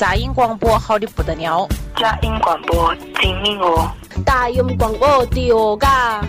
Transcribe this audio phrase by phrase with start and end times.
[0.00, 3.86] 杂音广播好的不得了，杂音广播精明哦，
[4.24, 6.24] 大音广播屌噶，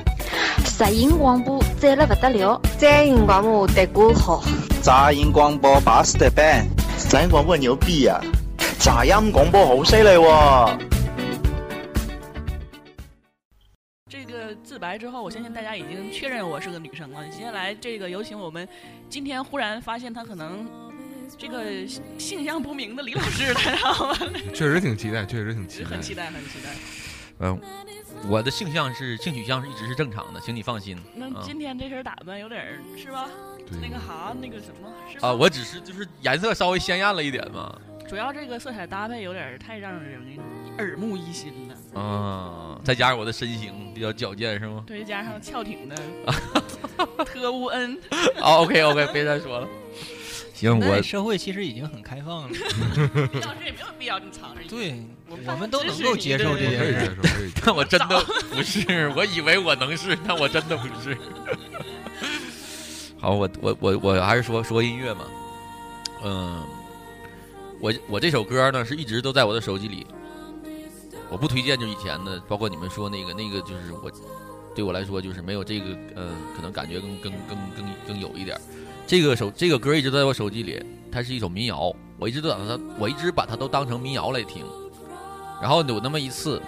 [0.77, 4.43] 杂音广播赞了不得了，杂音广播得鼓好，
[4.81, 8.19] 杂音广播巴适的板，杂音广播牛逼啊，
[8.77, 10.77] 杂音广播好犀利喎。
[14.09, 17.25] 这个自白之后，我相信大家已经确认我是个女生了。
[17.29, 18.67] 接下来，这个有请我们
[19.09, 20.67] 今天忽然发现她可能
[21.37, 21.87] 这个
[22.17, 24.17] 性向不明的李老师来了。
[24.53, 26.69] 确实挺期待，确实挺期待，很期待，很期待。
[27.39, 27.59] 嗯，
[28.29, 30.95] 我的性向是性取向是一直是正常的，请你放心。
[31.15, 33.27] 那今天这身打扮有点是吧？
[33.81, 35.27] 那个啥，那个什么？
[35.27, 37.75] 啊，我只是就是颜色稍微鲜艳了一点嘛。
[38.07, 40.19] 主要这个色彩搭配有点太让人
[40.77, 41.99] 耳目一新了。
[41.99, 44.83] 啊，再加上我的身形比较矫健，是吗？
[44.85, 45.95] 对，加上翘挺的
[47.25, 47.97] 特务恩。
[48.39, 49.67] 好，OK OK，别再说了。
[50.61, 52.49] 行，我社会其实已经很开放了。
[52.49, 54.61] 李 老师也没有必要这么藏着。
[54.69, 57.17] 对，我们都能够接受这件事。
[57.65, 61.17] 但我真的不是，我以为我能是，但我真的不是。
[63.17, 65.25] 好，我我我我还是说说音乐嘛。
[66.23, 66.63] 嗯。
[67.79, 70.05] 我我这首歌呢是一直都在我的手机里，
[71.31, 74.11] 我不推荐就以前的，包括你们说那个那个就是我
[74.75, 78.55] 对我来说就是没有这个呃可能感觉更更更更更有一点，
[79.11, 80.81] 这个手这个歌一直在我手机里，
[81.11, 84.63] 它是一首民谣，我一直都把它我一直把它都当成民谣来听，
[85.61, 86.61] 然后有那么一次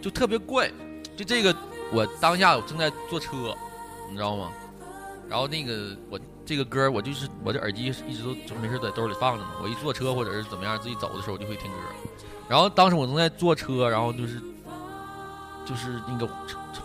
[0.00, 0.72] 就特别怪，
[1.14, 1.54] 就这个
[1.92, 3.54] 我当下我正在坐车，
[4.08, 4.50] 你知道吗？
[5.28, 6.18] 然后那个我。
[6.46, 9.52] 这个歌我就是我的耳机一直都就没事在兜里放着嘛。
[9.62, 11.78] 我一坐车或者是怎么样自己走的时候我就会听歌。
[12.46, 14.42] 然后当时我正在坐车，然后就是
[15.64, 16.28] 就是那个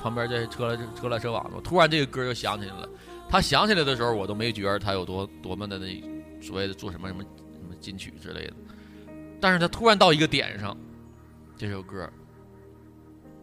[0.01, 2.89] 旁边在车来车来车往的，突然这个歌就响起来了。
[3.29, 6.03] 他想起来的时候，我都没觉得他有多多么的那
[6.41, 8.53] 所谓的做什么什么什么金曲之类的。
[9.39, 10.75] 但是他突然到一个点上，
[11.55, 12.09] 这首歌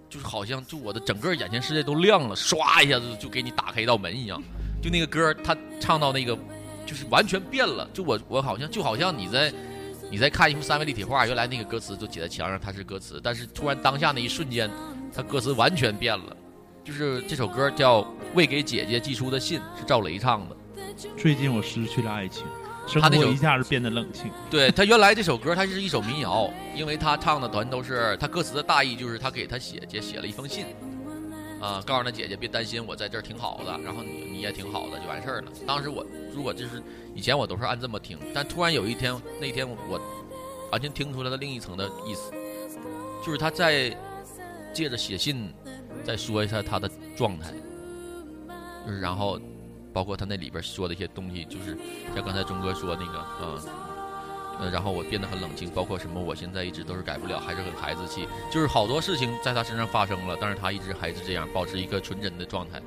[0.09, 4.43] 就是好像就我的整个眼前世界都亮了，唰一下子就给你打开一道门一样。
[4.83, 6.37] 就那个歌，他唱到那个，
[6.85, 7.89] 就是完全变了。
[7.93, 9.53] 就我，我好像就好像你在，
[10.11, 14.71] 你在看一幅三维立体画，原来那个歌词就写在墙上，它是歌词，但是突然当下那一瞬间，
[15.15, 16.37] 它歌词完全变了。
[16.87, 18.01] 就是这首歌叫
[18.33, 20.57] 《未给姐姐寄出的信》，是赵雷唱的。
[21.19, 22.47] 最近我失去了爱情，
[22.87, 24.31] 生活一下子变得冷清。
[24.49, 30.65] 对他原来这首歌，它是一首民谣，因为他唱的全都是他歌词的大意，就是他给他姐姐写了一封信。
[31.61, 35.51] 啊，告诉他姐姐别担心，我在这儿挺好的，然后你你也挺好的，就完事儿了。
[35.67, 36.81] 当时我如果就是
[37.17, 40.01] 以前我都是按这么听，但突然有一天那天我
[40.71, 42.31] 完全听出来了另一层的意思，
[43.25, 43.93] 就是他在
[44.73, 45.53] 借着写信
[46.05, 47.53] 再说一下他的状态，
[48.87, 49.41] 就是然后
[49.93, 51.77] 包括他那里边说的一些东西，就是
[52.15, 53.59] 像刚才钟哥说那个嗯。
[54.59, 62.81] 呃，然后我变得很冷静，包括什么，我现在一直都是改不了，还是很孩子气，就是好多事情在他身上发生了，但是他一直还是这样，保持一个纯真的状态，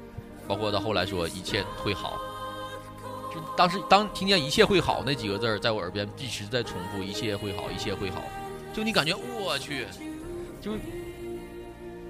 [0.47, 2.19] 包括到后来说一切会好，
[3.31, 8.23] 就当时当听见一切会好那几个字在我耳边一直在重复，一切会好，一切会好，
[8.73, 9.85] 就你感觉我去，
[10.59, 10.71] 就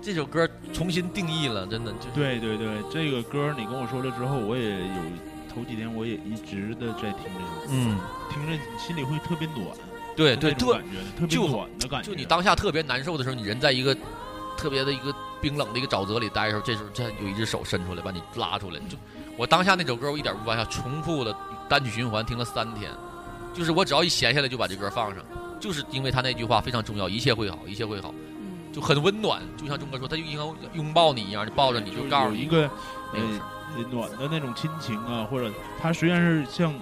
[0.02, 4.86] 这首歌重新定义了，真的就对对对，这个歌你跟我说了之后，我也有。
[5.52, 7.98] 头几天我也一直的在听这首，嗯，
[8.32, 9.66] 听着心里会特别暖，
[10.16, 12.12] 对对，特感觉特别暖的感觉。
[12.12, 13.98] 就你当下特别难受的时候，你人在一个
[14.56, 15.12] 特别的一个
[15.42, 18.80] 冰冷的一个沼泽里待的时候，这时候这有一只手伸出来把你拉出来。
[18.82, 18.96] 就
[19.36, 21.36] 我当下那首歌，我一点不玩笑，重复的
[21.68, 22.92] 单曲循环听了三天，
[23.52, 25.26] 就是我只要一闲下来就把这歌放上，
[25.60, 28.14] 就是因为他那句话非常重要，一切会好，一切会好，
[28.72, 30.44] 就很温暖，就像钟哥说，他就应该
[30.78, 32.70] 拥抱你一样，就抱着你就告诉你一个
[33.14, 33.42] 没事。
[33.92, 36.74] 暖的那种亲情啊，或者他虽然是像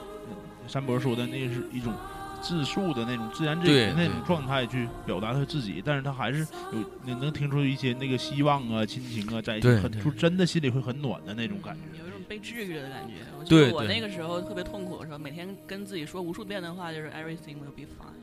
[0.68, 1.94] 山伯说的，那是一种
[2.42, 13.16] 自述的那种自然自语的那种状态去表达他自己，但是他还是有你能听出一些那个希望啊、亲情啊在一起，很就真的心里会很暖的那种感觉，有一种被治愈的感觉。
[13.38, 18.16] 我觉得我那个时候特别痛苦的时候，每天跟自己说无数遍的话就是 “everything will be fine”。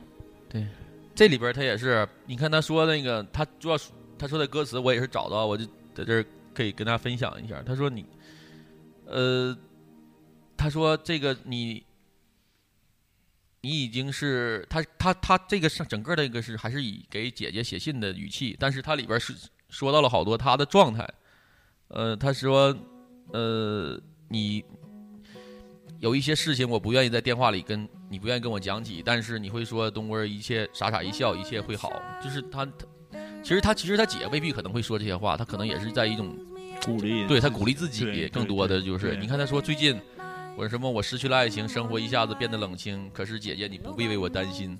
[0.49, 0.65] 对，
[1.15, 3.77] 这里边他也是，你看他说那个，他主要
[4.19, 7.63] 他说的歌词我也是找到，我就在这儿可以跟大家分享一下。
[7.63, 8.05] 他说你。
[9.07, 9.55] 呃，
[10.57, 11.85] 他说这个你，
[13.61, 19.31] 你已经是他他他这个上整个的一个是还是以给姐姐写信的语气，但是他里边是
[19.69, 21.07] 说到了好多他的状态。
[21.89, 22.75] 呃，他说，
[23.31, 24.65] 呃，你
[26.05, 31.91] 有一些事情我不愿意在电话里跟你不愿意跟我讲起，但是你会说东哥一切傻傻一笑，一切会好。
[32.23, 32.71] 就是他他
[33.41, 36.37] 其实他其实他姐未必可能会说这些话，他可能也是在一种。
[36.85, 39.99] 鼓励，对他鼓励自己，更多的就是，你看他说最近
[40.55, 43.09] 我什么我失去了爱情，生活一下子变得冷清。
[43.11, 44.77] 可是姐姐你不必为我担心，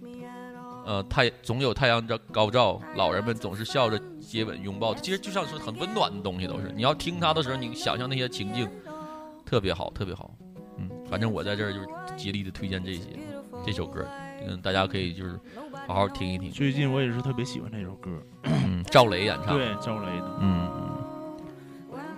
[0.86, 6.72] 呃，太总有太阳照高照，老人们总是笑着接吻拥抱，其实就像是很温暖的东西，都是。
[6.76, 8.70] 你要听他的时候，你想象那些情境，
[9.44, 10.32] 特别好，特别好。
[11.06, 11.88] 嗯，反正我在这儿就是
[12.18, 13.02] 竭力的推荐这些
[13.66, 14.06] 这首歌，
[14.48, 15.40] 嗯，大家可以就是
[15.88, 16.52] 好好听一听。
[16.52, 18.10] 最近我也是特别喜欢这首歌，
[18.44, 20.70] 嗯，赵雷演唱，对，赵雷的，嗯。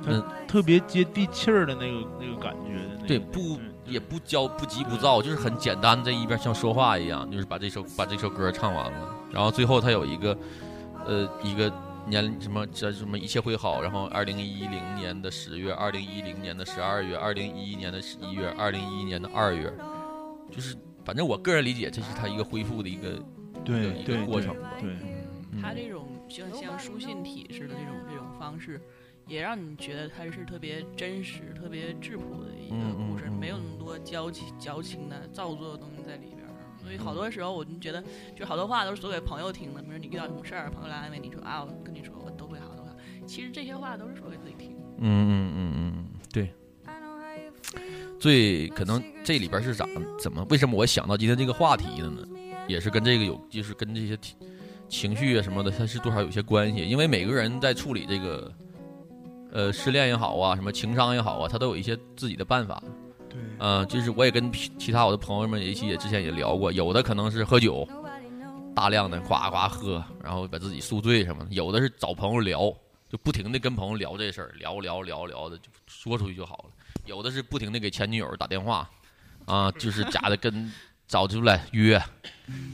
[0.09, 3.99] 嗯，特别接地气儿的那个那个感觉的那个，对，不也。
[3.99, 10.37] 不焦不急不躁，就是很简单，这一边像说话一样，就是把这首把这首歌唱完了，然后最后他有一个
[11.05, 11.69] 呃一个
[12.09, 19.71] 年什么这什么一切会好，然后二零一零年的十月，二零一零年的十二月，二零一一年的十一月，二零一一年的二月，
[20.51, 23.23] 就是反正我个人理解，这是他一个恢复的一个
[23.63, 24.73] 对一个过程吧。
[24.79, 24.91] 对，
[25.51, 28.79] 嗯他这种像像书信体似的这种这种方式，
[29.25, 36.36] 也让你觉得他是特别真实、特别质朴的一个嗯故事，没有那么多矫情、矫情的、造作的东西在里边儿。
[36.87, 38.01] 所以好多时候，我就觉得，
[38.35, 39.81] 就好多话都是说给朋友听的。
[39.83, 42.95] 比如你遇到什么事儿，朋友来安慰你说啊，我跟你说，我都会好，都会好。
[43.25, 44.75] 其实这些话都是说给自己听。
[44.99, 46.49] 嗯嗯嗯嗯，对。
[48.19, 49.85] 最可能这里边是咋
[50.19, 50.43] 怎么？
[50.49, 52.25] 为什么我想到今天这个话题的呢？
[52.67, 54.17] 也是跟这个有，就是跟这些
[54.89, 56.83] 情绪啊什么的，它是多少有些关系。
[56.87, 58.51] 因为每个人在处理这个，
[59.51, 62.81] 呃，失恋也好啊，什么情商也好啊，他都有一些自己的办法。
[63.29, 67.87] 对，嗯、就是我也跟其他我的朋友们一起也之前也聊过，有的可能是喝酒，
[68.75, 72.73] 大量的夸夸喝，然后把自己宿醉什么的；有的是找朋友聊，
[73.09, 76.69] 就不停的跟朋友聊这事儿，聊聊聊聊的，就说出去就好了。
[77.05, 78.89] 有的是不停的给前女友打电话，
[79.45, 80.71] 啊，就是假的跟
[81.07, 81.93] 找出来约，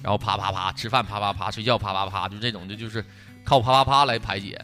[0.02, 3.04] 然后啪啪啪吃饭啪啪啪睡觉啪啪啪，就这种的，就是
[3.44, 4.60] 靠啪啪啪来排解。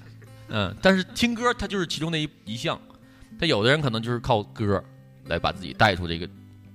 [0.48, 2.82] 嗯，但是听歌它就是其中的一一项，
[3.40, 4.84] 他有的人可能就是靠歌
[5.30, 6.28] 来把自己带出这个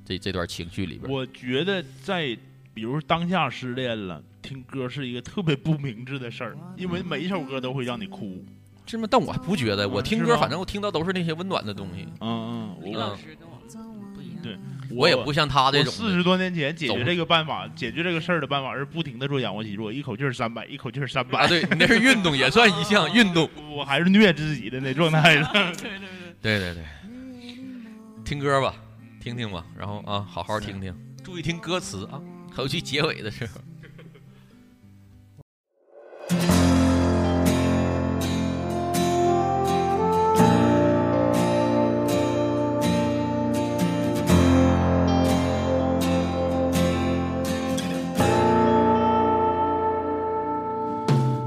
[0.07, 1.13] 这这段情绪里边。
[1.13, 2.37] 我觉得在
[2.73, 8.43] 比如当下失恋了，听歌是一个特别不明智的事儿，因为每一首歌都会让你哭。
[8.87, 9.09] 是吗？
[9.11, 12.07] 但我不觉得，我听歌反正我听到都是那些温暖的东西。
[12.21, 13.57] 嗯嗯，李老师跟我
[14.15, 14.43] 不一样。
[14.43, 14.59] 对，
[14.91, 21.41] 我也不像他这种四十多年前解决这个办法，解决这个事儿的办法是不停的做仰卧起坐，一口气儿三百，一口气儿三百。
[21.41, 23.49] 啊，对你那是运动，也算一项运动。
[23.75, 25.49] 我还是虐自己的那状态呢。
[25.53, 26.09] 对 对对。
[26.43, 26.85] 对对对，
[28.25, 28.75] 听歌吧，
[29.21, 32.19] 听听吧，然后啊，好好听听，注意听歌词啊，
[32.57, 33.61] 尤其结尾的时候。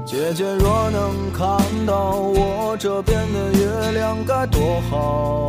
[0.06, 5.48] 姐姐若能看到我这边的月亮该多好，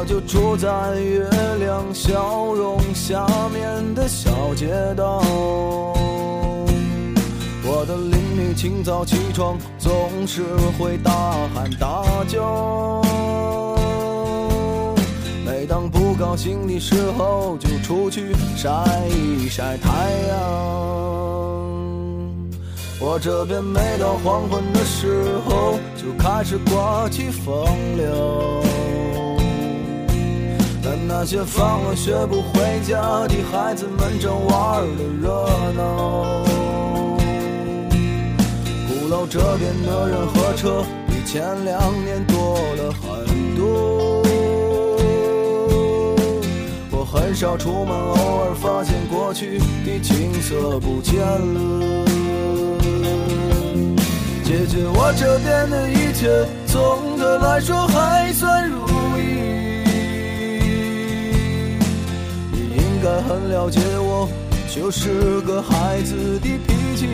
[0.00, 4.66] 我就住在月亮笑容下面的小街
[4.96, 5.20] 道。
[7.62, 10.42] 我的邻居清早起床总是
[10.78, 11.12] 会大
[11.54, 13.02] 喊大叫，
[15.44, 18.70] 每当不高兴的时候就出去晒
[19.10, 19.90] 一晒太
[20.28, 20.40] 阳。
[23.02, 27.66] 我这边每到黄昏的时候就开始刮起风
[27.98, 28.62] 流，
[31.12, 35.44] 那些放了学不回家的孩子们正玩的热
[35.76, 36.44] 闹。
[38.86, 43.26] 鼓楼这边的人和车比前两年多了很
[43.56, 44.22] 多。
[46.92, 48.14] 我很少出门，偶
[48.44, 52.06] 尔发现过去的景色不见了。
[54.44, 58.86] 姐姐，我这边的一切总的来说还算如
[63.00, 64.28] 应该很了解我，
[64.68, 67.06] 就是个孩子的脾气。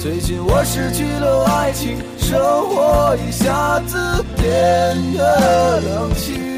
[0.00, 3.96] 最近我失去了爱情，生活一下子
[4.36, 4.44] 变
[5.16, 6.56] 得冷清。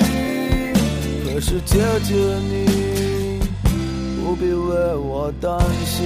[1.26, 2.14] 可是姐姐
[2.48, 3.42] 你
[4.24, 6.00] 不必为我担心。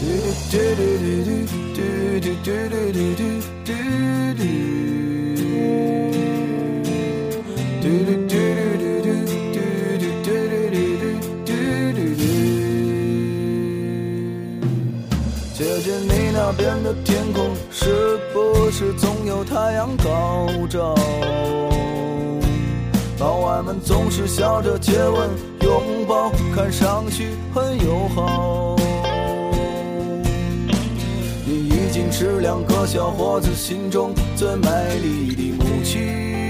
[0.00, 0.04] 嘟
[0.50, 1.30] 嘟嘟嘟嘟
[1.76, 1.78] 嘟
[2.18, 3.22] 嘟嘟嘟嘟嘟嘟
[3.64, 3.70] 嘟
[4.34, 4.42] 嘟
[15.52, 20.94] 姐姐，你那边的天空是不是总有太阳高照？
[23.18, 25.28] 老外们总是笑着接吻、
[25.60, 28.76] 拥抱，看上去很友好。
[31.44, 36.49] 你已经是两个小伙子心中最美丽的母亲。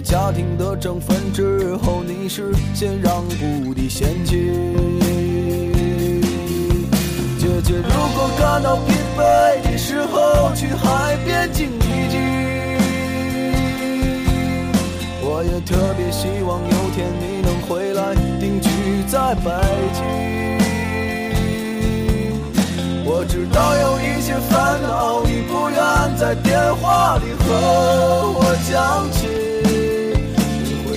[0.00, 4.50] 在家庭的争分之后，你是先让步的先妻。
[7.38, 12.18] 姐姐，如果感到疲惫的时候，去海边静一静。
[15.20, 18.70] 我也特别希望有天你能回来定居
[19.06, 19.50] 在北
[19.92, 20.02] 京。
[23.04, 25.76] 我知道有一些烦恼，你不愿
[26.16, 29.29] 在电话里和我讲起。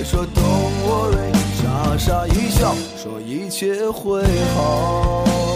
[0.04, 1.32] 你会说 Don't worry，
[1.62, 4.22] 傻傻一笑，说一切会
[4.54, 5.53] 好。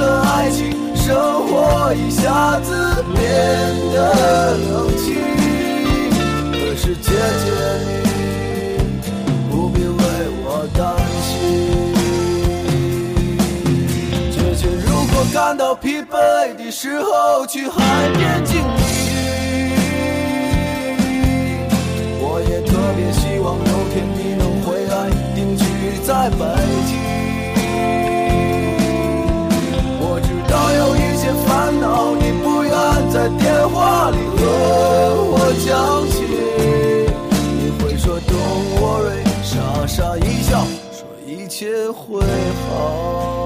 [0.00, 1.14] 的爱情，生
[1.46, 3.20] 活一下子变
[3.92, 5.14] 得冷清。
[6.50, 7.46] 可是姐姐
[7.84, 7.88] 你
[9.50, 10.02] 不必为
[10.42, 10.80] 我担
[11.26, 11.30] 心。
[14.32, 19.06] 姐姐，如果感到疲惫的时候，去海边静一静。
[22.22, 24.94] 我也特别希望有天你能回来
[25.34, 25.62] 定居
[26.02, 26.40] 在北
[26.88, 26.99] 京。
[30.78, 32.72] 有一些烦恼，你不愿
[33.10, 34.40] 在电话里和
[35.32, 35.68] 我讲
[36.10, 36.14] 起。
[37.56, 42.20] 你会说 Don't worry，傻傻一笑，说一切会
[42.68, 43.39] 好。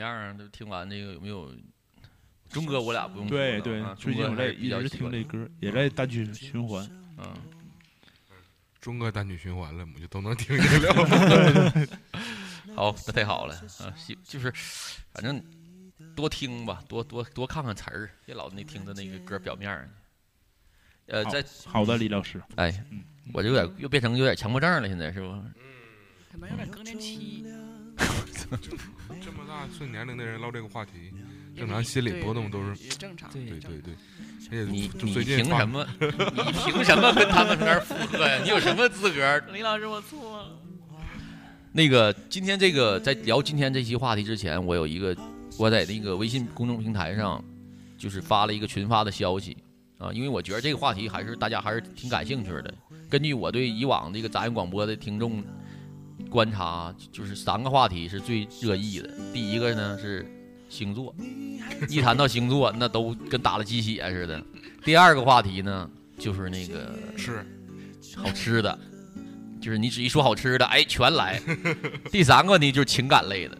[0.00, 0.32] 么样啊？
[0.32, 1.52] 都听完这个有没有？
[2.48, 6.84] 钟哥，我俩不用说对对啊，最近我在一直听这歌，也在单曲循环。
[7.16, 7.32] 嗯，
[8.80, 11.86] 钟哥单曲循环了，我们就都能听见了。
[12.74, 13.94] 好，那太好了啊！
[13.96, 14.52] 喜就是，
[15.12, 15.40] 反正
[16.16, 19.88] 多听吧，多多多看看词儿，别老那听着那个歌表面儿。
[21.06, 22.42] 呃，好在好的，李老师。
[22.56, 22.84] 哎，
[23.32, 25.28] 我就有点又变成有点强迫症了，现在是不？
[26.32, 27.44] 可能有点更年期。
[29.22, 30.92] 这么大岁年龄的人唠这个话题，
[31.56, 33.94] 正常心理波动都是也正常对对对，
[34.50, 35.86] 而且你你凭什么？
[36.00, 38.40] 你凭什么跟他们那儿附和呀？
[38.42, 39.42] 你有什么资格？
[39.52, 40.58] 李老师，我错了。
[41.72, 45.16] 那个今天这个在聊今天这期话题之前，我有一个
[45.56, 47.44] 我在那个微信公众平台上，
[47.96, 49.56] 就是发了一个群发的消息
[49.98, 52.74] 啊，因为我觉得这个话题还是大家还是挺感兴趣的。
[53.08, 55.44] 根据我对以往这个杂音广播的听众
[56.30, 59.10] 观察，就是三个话题是最热议的。
[59.34, 60.24] 第一个呢是
[60.68, 61.14] 星座，
[61.88, 64.42] 一谈到星座，那都跟打了鸡血似的。
[64.84, 67.44] 第二个话题呢就是那个吃
[68.16, 68.78] 好吃的，
[69.60, 71.42] 就是你只一说好吃的，哎，全来。
[72.10, 73.58] 第三个呢就是情感类的，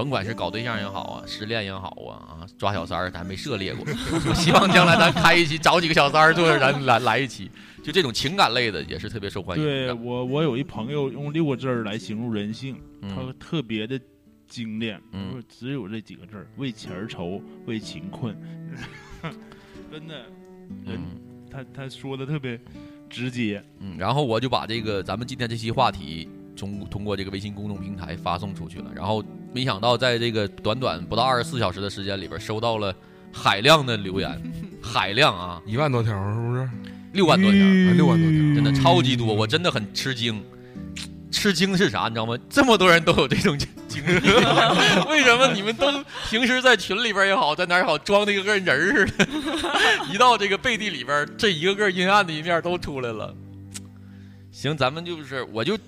[0.00, 3.84] 甭管是搞对象也好啊，失恋也好啊，啊，抓小三儿咱没涉猎过。
[4.26, 7.50] 我希望将来咱开一期，找几个小三儿坐着咱来来一期，
[7.84, 9.62] 就这种情感类的也是特别受欢迎。
[9.62, 14.00] 对我，我有一朋友用六个字儿来形容人性，嗯他特别的
[14.48, 18.34] 精炼，嗯他说只有这几个字儿：为钱而愁，为情困。
[19.92, 20.14] 真的，
[20.86, 20.98] 人、
[21.50, 22.58] 他他说的特别
[23.10, 23.62] 直接。
[23.80, 26.26] 嗯，然后我就把这个咱们今天这期话题
[26.56, 32.94] 通通过这个微信公众平台发送出去了，然后没想到在这个短短不到二十四小时的时间里边，收到了
[33.32, 34.40] 海量的留言，
[34.82, 36.68] 海量啊，一万多条是不是？
[37.12, 40.40] 六万多条，啊六万多条，真的超级多，我真的很吃惊。
[41.32, 42.04] 吃惊是啥？
[42.08, 42.36] 你知道吗？
[42.48, 43.56] 这么多人都有这种
[43.88, 44.12] 经历，
[45.08, 45.86] 为什么你们都
[46.28, 49.26] 平时在群里边也好，在哪儿也好，装的跟个人儿似的，
[50.12, 53.34] 一到这个背地里边，这一个个阴暗的一面都出来了。
[54.50, 55.78] 行，咱们就是，我就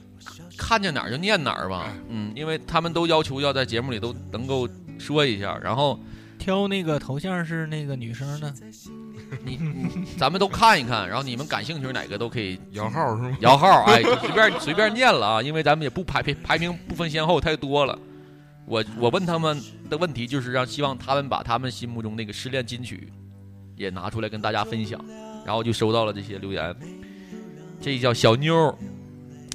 [0.57, 5.99] 看见哪儿就念哪儿吧，嗯，因为他们都要求要在节目里都能够说一下，然后
[6.39, 8.53] 挑那个头像是那个女生的，
[9.45, 9.59] 你
[10.19, 13.37] 咱们都看一看，然后你们感兴趣哪个都可以摇号是吗？
[13.41, 17.99] 摇号，哎，就 随便随便念了啊，因为咱们也不排排排名不分先后，太多了。
[18.65, 19.61] 我我问他们
[19.91, 23.13] 的问题就是让希望他们把他们心目中那个失恋金曲
[23.77, 25.05] 也拿出来跟大家分享，
[25.45, 26.75] 然后就收到了这些留言。
[27.81, 28.75] 这叫小妞儿，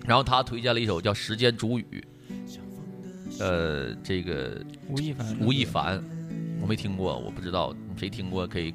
[0.08, 2.04] 然后他推荐了一首叫《时间煮雨》，
[3.40, 6.02] 呃，这个吴亦凡吴亦凡，
[6.62, 8.74] 我没听过，我不知道谁听过可以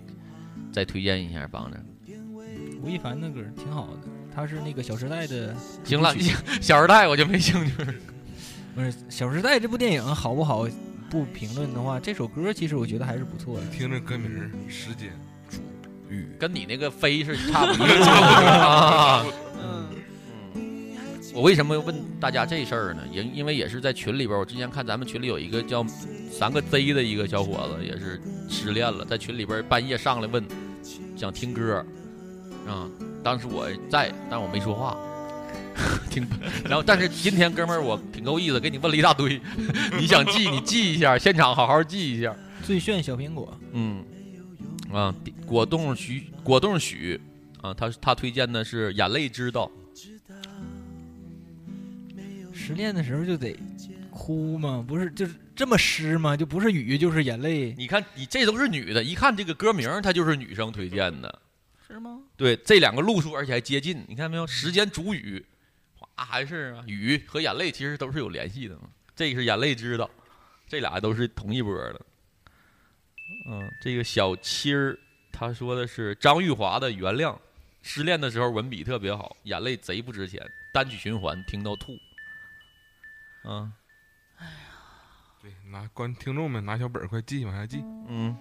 [0.71, 1.81] 再推荐一下，帮着。
[2.83, 5.55] 吴亦凡的歌挺好的，他是那个《小时代》的。
[5.85, 6.15] 行了，
[6.61, 7.73] 《小时代》我就没兴趣。
[8.75, 10.69] 不是《小时代》这部电影好不好？
[11.09, 13.67] 不评论的话，这首歌其实我觉得还是不错的。
[13.67, 14.31] 听着歌名
[14.71, 15.11] 《时间
[15.49, 15.59] 煮
[16.09, 19.25] 雨》，跟你那个飞是差不多啊。
[19.25, 20.02] 嗯 嗯。
[21.35, 23.03] 我为什么问大家这事儿呢？
[23.11, 25.85] 因因为也是在群里边，我之前看咱们群里有一个叫
[26.31, 30.45] 三个 Z 的一个小伙子，也是失恋了，在群里边半夜上来问，
[31.17, 31.85] 想听歌，
[32.67, 32.89] 啊，
[33.23, 34.97] 当时我在，但我没说话。
[36.11, 36.27] 挺，
[36.65, 39.41] 然后但是今天哥们儿我挺够意思，给你问了一大堆，
[39.99, 42.37] 你想记你记一下，现场好好记一下。
[42.63, 44.05] 最炫小苹果，嗯，
[44.93, 45.15] 啊，
[45.47, 47.19] 果冻许果冻许，
[47.63, 49.71] 啊，他他推荐的是眼泪知道。
[52.65, 53.59] 失恋的时候就得
[54.09, 54.85] 哭吗？
[54.87, 56.37] 不是，就是这么湿吗？
[56.37, 57.75] 就不是雨就是眼泪。
[57.77, 61.41] 你看你这都是女的，一看这个歌名，她就是女生推荐的，
[61.89, 62.21] 是吗？
[62.37, 64.47] 对，这两个路数而且还接近，你看没有？
[64.47, 65.45] 时间主语。
[66.15, 68.83] 啊，还是啊，雨和眼泪其实都是有联系的嘛。
[69.17, 70.09] 这个是眼泪知道，
[70.69, 72.01] 这俩都是同一波的。
[73.49, 74.97] 嗯，这个小七儿
[75.33, 77.35] 他说的是张玉华的《原谅》，
[77.83, 80.41] 失恋的时候文笔特别好，眼泪贼不值钱，
[80.73, 81.97] 单曲循环听到吐。
[83.45, 83.73] 嗯，
[84.39, 84.53] 哎呀，
[85.41, 87.83] 对，拿观听众们拿小本快记，往下记。
[88.09, 88.37] 嗯，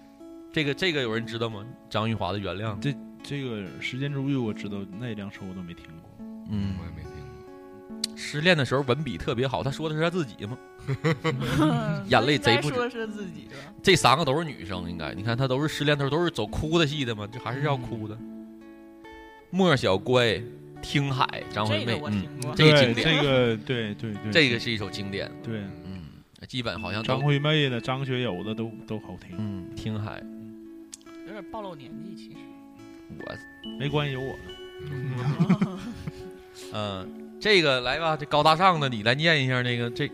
[0.52, 1.64] 这个这个有人知道吗？
[1.90, 2.76] 张玉华的《原谅》。
[2.80, 6.10] 这这个时间煮雨我知道，那两首我都没听过。
[6.50, 7.18] 嗯，我也没听过。
[8.16, 10.56] 失恋的时候文笔特别好，他说的是他自己吗？
[12.08, 13.56] 眼泪贼不说是自己的。
[13.82, 17.28] 这三个都是女生，应该你看他都是失恋的时候都是走哭的戏的吗？
[17.32, 18.16] 这还是要哭的。
[19.50, 20.42] 莫小乖，
[20.82, 26.04] 听海，张惠妹，嗯，这个经典，这个对对对，这个是一首经典，对，嗯，
[26.46, 30.22] 基本好像张惠妹的、张学友的都都好听，嗯，听海，
[31.26, 32.36] 有点暴露年纪，其实
[33.18, 34.36] 我没关系，有我
[35.64, 35.80] 呢，
[36.74, 37.18] 嗯。
[37.42, 40.08] 这个来吧，这高大上的你来念一下那个这。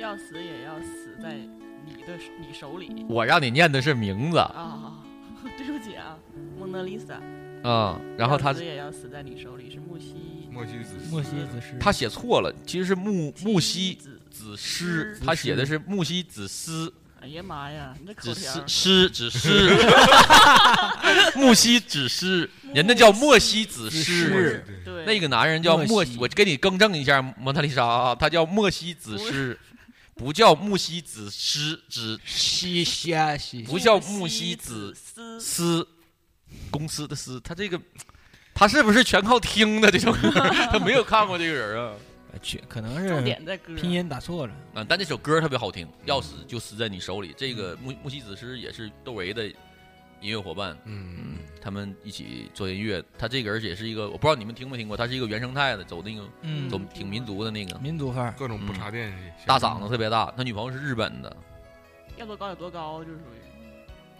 [0.00, 1.34] 要死也要死在
[1.86, 3.06] 你的你手里。
[3.08, 4.38] 我让你念的是名字。
[4.38, 5.00] 啊，
[5.56, 6.18] 对不起啊，
[6.58, 7.20] 蒙娜丽莎。
[7.62, 10.14] 啊，然后他死也要死在你手里是木西。
[10.50, 10.96] 莫西子。
[11.10, 11.76] 莫西子诗。
[11.80, 13.94] 他写错了，其实是木木西
[14.30, 16.92] 子诗，他写的是木西子诗。
[17.20, 18.66] 哎呀妈呀，你这口条。
[18.66, 19.70] 诗只诗。
[21.36, 24.64] 木西子诗，人家叫莫西子诗。
[24.84, 29.56] 对，那个男人叫莫，我给你更正一下，蒙娜丽莎啊，他叫莫西子诗，
[30.14, 34.92] 不叫木西子诗，子西西西，不叫木西子
[35.40, 35.86] 诗，
[36.70, 37.80] 公司的司，他这个，
[38.54, 40.30] 他是不是全靠听的这首歌？
[40.70, 41.92] 他没有看过这个人啊，
[42.42, 43.20] 去可能是
[43.76, 47.34] 拼音打错了啊，但这首歌特别好听，要死就死在你手里。
[47.36, 49.50] 这个木木西子诗也是窦唯的。
[50.20, 53.02] 音乐伙伴，嗯，他们一起做音乐。
[53.18, 59.12] 他这个而且是一个，我不知道你们听没听过，他是一个原生态的，走那个，嗯，走挺民族的那个民族范儿，各种不插电，
[59.46, 60.32] 大嗓子特别大。
[60.36, 61.36] 他女朋友是日本的，
[62.16, 63.38] 要多高有多高，就是属于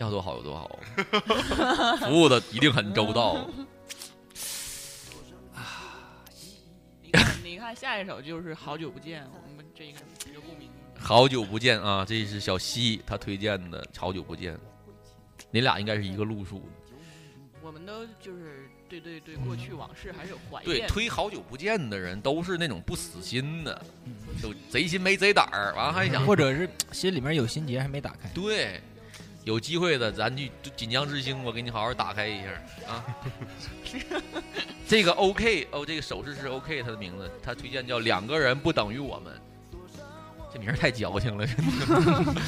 [0.02, 0.78] 要多好有多好，
[2.06, 3.48] 服务的一定很周到。
[5.54, 6.24] 啊，
[7.00, 10.00] 你看，你看下一首就是好久不见，我们这个
[10.34, 10.68] 有共鸣。
[10.98, 14.58] 好久不见啊，这是小西他推荐的，好久不见。
[15.50, 16.68] 你俩应该是一个路数，
[17.62, 20.78] 我们都就是对对对过去往事还是有怀念。
[20.78, 23.84] 对，推好久不见的人都是那种不死心的，
[24.40, 28.28] 就贼心没贼胆儿，完了还想，或者是心里面有心结还没打开。
[28.30, 28.80] 对，
[29.44, 32.48] 有机会的咱去锦江之星，我给你好好打开一下
[32.88, 33.04] 啊。
[34.86, 39.32] 这个 OK 哦，这个手势是 OK，他的名字他推荐叫两个人不等于我们，
[40.52, 41.46] 这名儿太矫情了，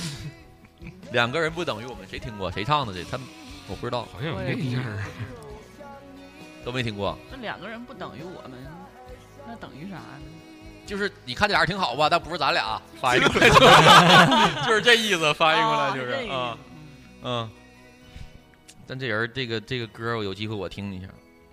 [1.12, 2.50] 两个人不等于我们，谁听过？
[2.52, 3.02] 谁唱的这？
[3.04, 3.18] 他
[3.66, 4.82] 我不知道，好像有印象，
[6.64, 7.18] 都没听过。
[7.30, 8.52] 那两个人不等于我们，
[9.46, 10.20] 那等于啥呢？
[10.86, 16.58] 就是你看这俩人挺好吧，但不是咱俩翻译 过来，就是就是这意思，翻译过来就是啊，
[17.24, 17.50] 嗯。
[18.86, 21.08] 但这人这个这个歌，我有机会我听一下。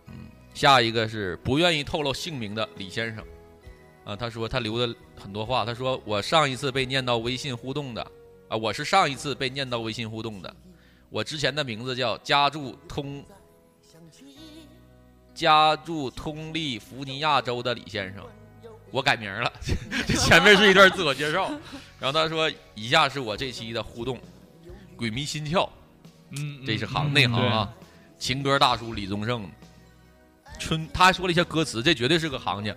[0.07, 0.13] 嗯，
[0.53, 3.25] 下一个是不愿意透露姓名的李先生，
[4.05, 8.05] 啊，他说他留的很多话，他说我上一次被念到微信互动的。
[8.49, 10.53] 啊，我是上一次被念到微信互动的，
[11.09, 13.23] 我之前的名字叫家住通
[15.33, 18.21] 家住通利福尼亚州的李先生，
[18.91, 19.49] 我改名了，
[20.05, 21.49] 这前面是一段自我介绍，
[21.97, 24.19] 然后他说以下是我这期的互动，
[25.01, 25.67] 鬼迷心窍，
[26.29, 27.67] 嗯，这是行内行啊，
[28.19, 29.49] 情歌大叔李宗盛，
[30.59, 32.71] 春他还说了一些歌词，这绝对是个行家，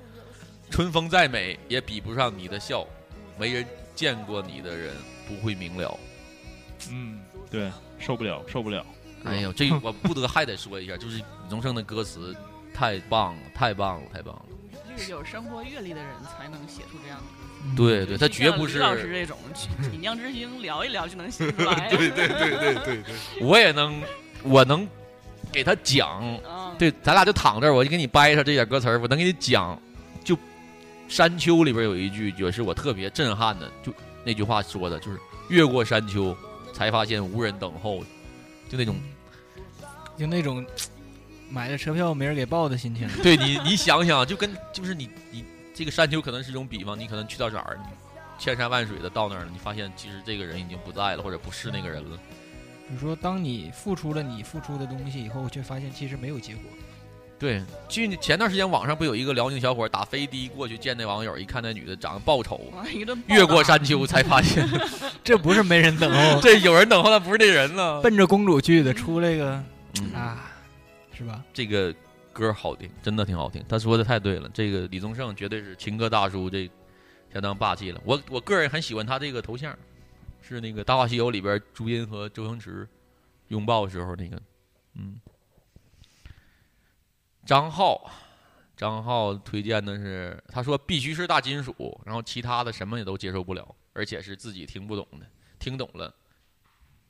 [0.71, 2.87] 春风再美也比不上你的笑，
[3.39, 4.97] 没人见过你的人
[5.29, 6.01] 不会明了。
[6.91, 8.87] 嗯，对，受不了，受不了。
[9.25, 12.35] 哎呦，这我不得还得说一下，就是李宗盛的歌词
[12.73, 14.47] 太棒了，太棒了，太棒了。
[14.97, 17.44] 就是有生活阅历的人才能写出这样的歌嗯
[17.77, 21.89] 对对，他绝不是老师这种体酿之星聊一聊就能写出来。
[21.95, 24.03] 对对对对对对，我也能，
[24.43, 24.87] 我能
[25.51, 26.37] 给他讲。
[26.45, 29.81] 啊对，咱俩就躺这儿，我就给你掰扯这点歌词儿，我能给你讲。
[30.23, 30.35] 就
[31.09, 36.37] 《山丘》里边有一句，也是我特别震撼的，就那句话说的，就是越过山丘，
[36.73, 38.03] 才发现无人等候，
[38.69, 38.97] 就那种，
[40.19, 40.67] 就那种
[41.49, 43.09] 买了车票没人给报的心情。
[43.23, 45.45] 对你，你想想，就跟就是你你
[45.75, 47.89] 这个山丘可能是一种比方，你可能去到哪儿，你
[48.39, 52.17] 千山万水的到那儿了，你发现其实这个人已经不在了，或者不是那个人了。
[52.89, 56.63] 比如说，当你付出了你付出的东西以后，却发现其实没有结果。
[57.37, 62.73] 对，去前段时间网上不有一个辽宁小伙打飞的过去见那网友，一看那女的长得爆丑，
[63.27, 64.67] 越过山丘才发现
[65.25, 68.01] 这不是没人等候，这有人等候，但不是这人了。
[68.01, 69.63] 奔着公主去的，出来个
[70.01, 70.53] 嗯啊，
[71.13, 71.43] 是吧？
[71.53, 71.93] 这个
[72.35, 73.65] 歌好听，真的挺好听。
[73.69, 76.69] 他说的太对了，这个李宗盛绝对是情歌大叔，这
[77.33, 78.01] 相当霸气了。
[78.05, 79.75] 我我个人很喜欢他这个头像，
[80.43, 82.87] 是那个《大话西游》里边朱茵和周星驰
[83.49, 84.43] 拥抱的时候那个，
[84.95, 85.19] 嗯。
[87.47, 88.11] 张浩，
[88.77, 95.27] 张浩推荐的是，他说必须是大金属，然后其他的什么也都接受不了，而且是自己听不懂的，
[95.59, 96.15] 听懂了，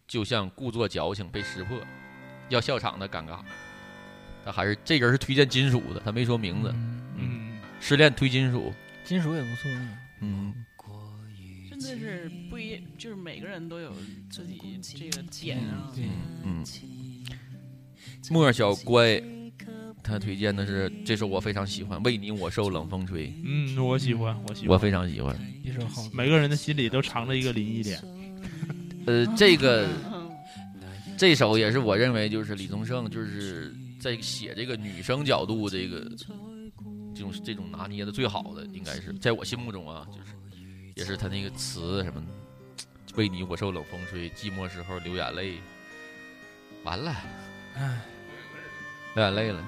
[0.09, 1.79] 就像故作矫情被识破，
[2.49, 3.45] 要笑场的尴尬。
[4.45, 6.75] 他还是这人是推荐金属的，他没说名字。
[7.17, 8.73] 嗯，失恋推金属，
[9.05, 9.71] 金属也不错。
[10.21, 10.53] 嗯，
[11.71, 13.93] 真的是不一，就是每个人都有
[14.31, 15.93] 自己这个点啊。
[16.45, 16.65] 嗯，
[18.31, 19.23] 莫小乖，
[20.03, 23.29] 他推荐的是这首我非常喜欢，《为你我受冷风吹》。
[23.45, 25.37] 嗯，我喜欢，我喜欢，我非常喜欢。
[25.63, 28.01] 一首好，每个人的心里都藏着一个林忆莲。
[29.07, 29.89] 呃，这个
[31.19, 36.01] 这首也是我认为就是李宗盛就是在写这个女生角度这个
[37.15, 40.35] 这种这种拿捏的最好的，应该是在我心目中啊，就是
[40.95, 42.23] 也是他那个词什么，
[43.15, 45.55] 为你我受冷风吹，寂寞时候流眼泪，
[46.83, 47.17] 完了，
[47.77, 47.99] 唉，
[49.15, 49.65] 流眼泪了。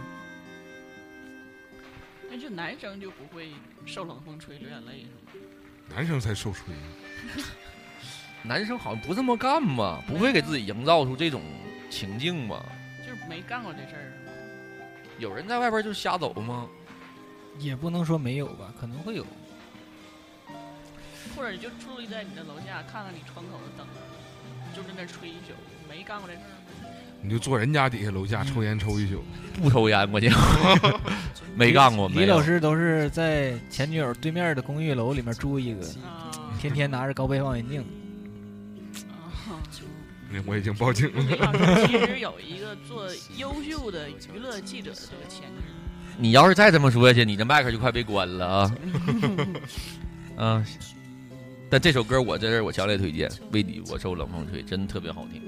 [2.28, 3.52] 那就男生就不会
[3.86, 5.46] 受冷风吹流眼泪是吗？
[5.88, 6.74] 男生才受吹。
[8.44, 10.04] 男生好像不这么干吧？
[10.06, 11.40] 不会给自己营造出这种
[11.88, 12.62] 情境吧？
[12.98, 14.05] 就是没干过这事儿。
[15.18, 16.66] 有人在外边就瞎走吗？
[17.58, 19.24] 也不能说没有吧，可能会有。
[21.34, 23.86] 或者你就伫立在你的楼下，看看你窗口的灯，
[24.74, 25.52] 就在那吹一宿，
[25.88, 26.88] 没干过这事儿吗？
[27.22, 29.24] 你就坐人家底下楼下抽烟抽一宿，
[29.60, 30.28] 不抽烟我就
[31.56, 32.08] 没干过。
[32.10, 35.86] 李老师都是在前女友对面的公寓楼里面住一个，
[36.60, 37.84] 天天拿着高倍望远镜。
[40.36, 41.86] 那我已经报警了。
[41.88, 45.62] 其实有一个做 优秀的娱乐记者的这个潜质。
[46.18, 48.76] 你要是再这么说下去，你这麦克就快被关了啊！
[50.36, 50.66] 啊，
[51.70, 55.42] 但这首歌我在这儿我强烈推荐，《为你我受冷风吹》，真的特别好听。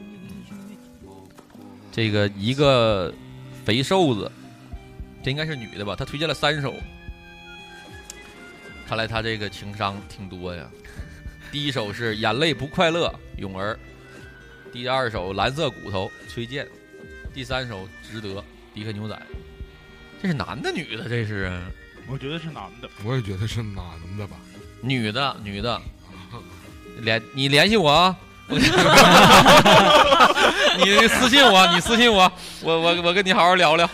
[1.93, 3.13] 这个一个
[3.65, 4.31] 肥瘦子，
[5.23, 5.97] 这应该是女的吧？
[5.97, 6.75] 她推荐了三首，
[8.87, 10.67] 看来她这个情商挺多呀。
[11.51, 13.75] 第一首是《眼泪不快乐》，泳儿；
[14.73, 16.65] 第二首《蓝色骨头》，崔健；
[17.35, 18.29] 第三首《值得》，
[18.75, 19.21] 迪克牛仔。
[20.23, 21.09] 这是男的女的？
[21.09, 21.51] 这是？
[22.07, 22.89] 我觉得是男的。
[23.05, 23.85] 我也觉得是男
[24.19, 24.37] 的吧。
[24.81, 25.81] 女的，女的。
[27.01, 28.17] 联你联系我啊！
[30.79, 32.31] 你私信我，你私信我，
[32.63, 33.89] 我我我跟你好好聊聊。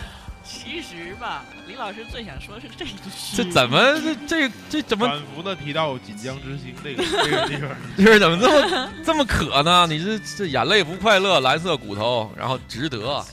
[0.45, 2.95] 其实吧，李老师最想说的是这一句。
[3.35, 7.69] 这怎么这这这怎么反复的提到锦江之星这个 这个地方？
[7.97, 9.87] 就是怎么这么这么渴呢？
[9.89, 13.25] 你这这眼泪不快乐，蓝色骨头，然后值得。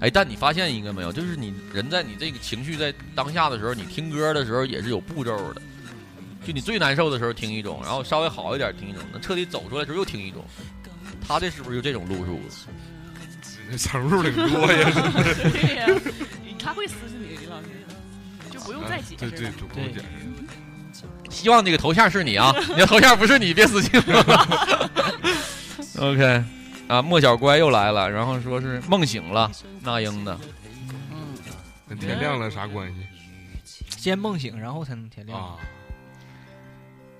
[0.00, 1.12] 哎，但你发现一个没有？
[1.12, 5.60] 就是你人在你这个情绪在当下的时候，你听歌的时候也是有步骤的。
[6.46, 10.44] 就你最难受的时候听一种，然后稍微好一点听一种，那彻底走出来的时候又听一种。
[11.26, 12.40] 他这是不是就这种路数？
[13.70, 14.90] 这 层数挺多呀！
[15.52, 15.86] 对呀，
[16.58, 17.66] 他会私信你，李老师
[18.50, 19.30] 就不用再解释了。
[19.30, 20.04] 对对，就不用解释。
[21.30, 24.88] 希望那个头像是你啊， 你的头像不是你别私信我。
[26.00, 26.42] OK，
[26.88, 29.50] 啊，莫小乖又来了，然后说是梦醒了，
[29.82, 30.38] 那英的，
[31.88, 33.06] 跟天亮了啥关系？
[33.98, 35.38] 先梦醒，然后才能天亮。
[35.38, 35.56] 啊，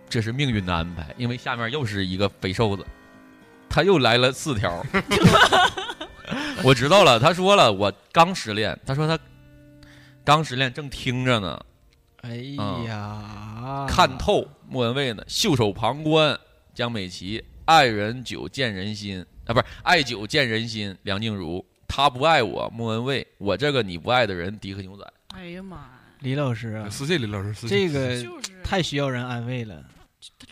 [0.09, 2.87] 这是命运的安排，因为下面又是一个肥瘦子，
[3.69, 4.85] 他又来了四条。
[6.63, 9.19] 我知道了，他说了，我刚失恋，他说他
[10.25, 11.65] 刚失恋，正听着呢。
[12.23, 16.39] 哎嗯呀，看透莫文蔚呢，袖手旁观
[16.75, 25.05] 江美琪，爱人久见人心啊，不是爱久见人心梁静茹，他不爱我莫文蔚，我这个你不爱的人迪克牛仔。
[25.29, 25.91] 哎呀妈呀！
[26.21, 28.31] 李老师啊，私信李老师，私信这个
[28.65, 29.83] 太需要人安慰了。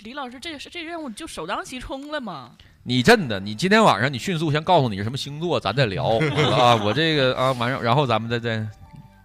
[0.05, 2.57] 李老师，这个是这任务就首当其冲了嘛？
[2.89, 6.05] 你真的，你今天晚上你迅速先告诉你是什么星座，咱再聊
[6.55, 6.77] 啊。
[6.77, 8.65] 我这个啊，完上然后咱们再再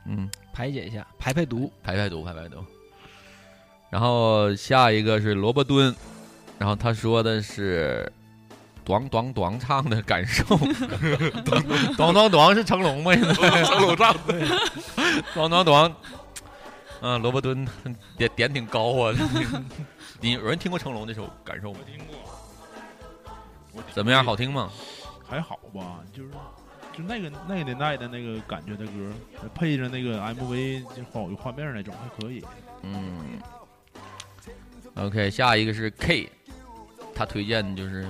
[0.08, 2.58] 嗯排解一下，排排毒，排排毒，排排毒。
[3.92, 5.96] 然后下一个是萝卜蹲，
[6.58, 8.12] 然后他说的是
[8.84, 13.14] “咣咣咣”唱的感受，“咣咣咣”是成龙吗？
[13.14, 14.34] 现在 成龙唱的
[15.36, 15.94] ，“咣咣咣”。
[17.02, 17.68] 嗯，萝卜蹲
[18.18, 19.16] 点点挺高啊。
[20.20, 21.80] 你有人听过成龙那首《感受》吗？
[21.86, 22.16] 听过。
[23.94, 24.24] 怎么样？
[24.24, 24.70] 好听吗？
[25.28, 26.30] 还好吧，就是
[26.94, 29.14] 就那个那个年代的那个感觉的歌，
[29.56, 32.44] 配着那个 MV 就好有画面那种，还可以。
[32.82, 33.40] 嗯。
[34.96, 36.30] OK，下一个是 K，
[37.16, 38.06] 他推荐的就是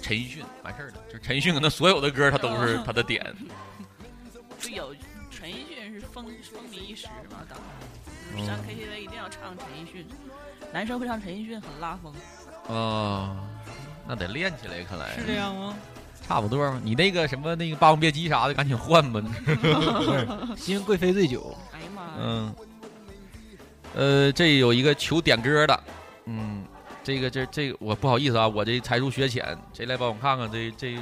[0.00, 0.94] 陈奕迅，完事儿了。
[1.12, 3.34] 就陈奕迅可能所有的歌他都是他的点。
[4.60, 4.94] 就有
[5.28, 7.58] 陈奕迅是风风靡一时嘛，当
[8.32, 10.06] 嗯时上 KTV 一定要唱陈奕迅，
[10.72, 12.14] 男生会唱陈奕迅很拉风。
[12.68, 13.36] 哦，
[14.10, 15.76] 那得练起来，看来是这样吗？
[16.26, 16.80] 差不多嘛。
[16.82, 19.22] 你那个什么那个《霸王别姬》啥的，赶紧换吧。
[20.58, 21.56] 新贵妃醉酒。
[21.72, 22.10] 哎呀妈呀！
[22.18, 22.54] 嗯，
[23.94, 25.80] 呃，这有一个求点歌的，
[26.24, 26.64] 嗯，
[27.04, 30.98] 这个这这个我不好意思啊，我这才疏学浅，谁来帮我看看这这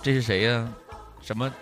[0.00, 0.72] 这是谁呀、
[1.20, 1.52] 什么？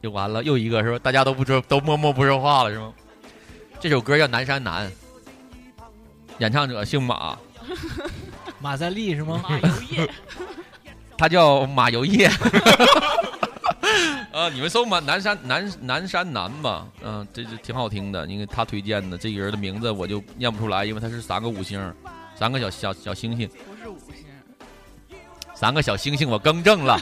[0.00, 0.98] 又完了，又一个是吧？
[1.00, 2.92] 大家都不说，都默默不说话了是吗？
[3.80, 4.88] 这首歌叫《南山南》，
[6.38, 7.36] 演唱者姓马，
[8.62, 9.40] 马三立是吗？
[9.42, 10.08] 马油业，
[11.18, 12.30] 他叫马油业。
[14.32, 18.24] 啊，你们搜嘛南山南南山南吧，嗯、这这挺好听的。
[18.26, 21.92] 因为他推荐的这个人的名字我就念不出来，因为他是三个五星，
[22.36, 24.24] 三个小小小星星，不是五星。
[25.54, 26.98] 三个小星星我更正了。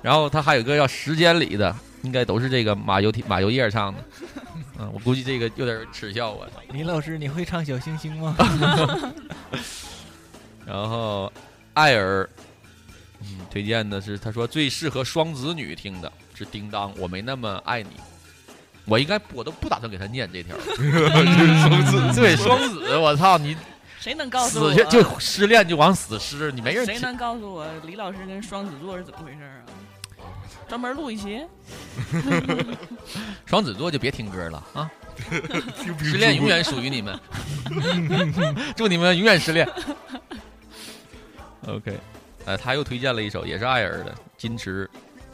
[0.00, 4.04] 然后他还有一个叫时间里的，应该都是这个马油马油叶唱的。
[4.78, 6.46] 嗯，我估计这个有点耻笑我。
[6.72, 8.34] 李老师，你会唱小星星吗？
[10.72, 11.30] 然后
[11.74, 12.26] 艾尔，
[13.20, 17.90] 嗯，推荐的是他说最适合双子女听的是《叮当》，我没那么爱你。
[18.86, 23.54] 我应该我都不打算给他念这条，双子对双子，我操你
[24.00, 24.72] 谁能告诉我？
[24.72, 30.24] 死去就失恋就往死失，你没人谁能告诉我李老师跟双子座是怎么回事啊？
[30.66, 31.44] 专门录一期。
[33.44, 34.90] 双子座就别听歌了啊！
[36.02, 37.20] 失恋永远属于你们，
[38.74, 39.68] 祝你们永远失恋。
[41.66, 41.98] OK，
[42.44, 44.90] 呃，他又推荐了一首也是艾尔的矜持》，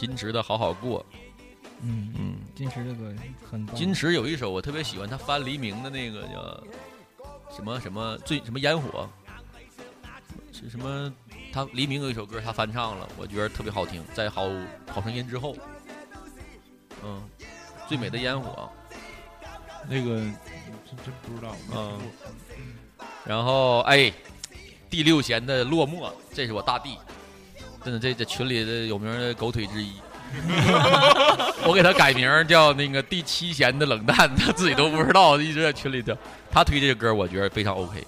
[0.07, 1.05] 矜持的好好过。
[1.81, 3.15] 嗯嗯，矜持这个
[3.51, 3.75] 很棒。
[3.75, 6.65] 金池有一首我特别喜欢，他翻黎明的那个叫
[7.55, 9.09] 什么什么最什么烟火，
[10.53, 11.13] 是什么？
[11.51, 14.51] 他黎明有一首歌他翻唱了，我觉得特别好听，在好
[14.89, 15.57] 好声音之后，
[17.03, 17.23] 嗯，
[17.89, 18.69] 最美的烟火。
[19.89, 21.99] 那个真真不知道，嗯，
[23.25, 24.13] 然后哎，
[24.91, 26.97] 第六弦的落寞，这是我大弟，
[27.85, 29.93] 真的这这群里的有名的狗腿之一。
[31.65, 36.15] 我给他改名叫那个第七弦的冷淡，他自己都不知道，一直在群里头。
[36.51, 38.07] 他推这个歌，我觉得非常 OK，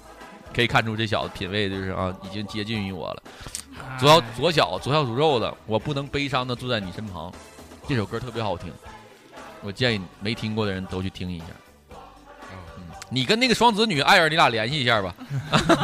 [0.55, 3.23] 可以看出这小子品味就是啊，已经接近于我了。
[3.99, 7.33] 左小左小左小诅咒的，我不能悲伤的坐在你身旁，
[7.89, 8.71] 这首歌特别好听，
[9.63, 11.47] 我建议没听过的人都去听一下。
[13.13, 15.15] 你跟那个双子女艾尔，你俩联系一下吧。